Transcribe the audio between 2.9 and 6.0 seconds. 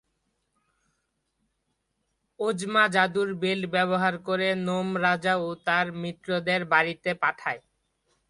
জাদুর বেল্ট ব্যবহার করে নোম রাজা এবং তার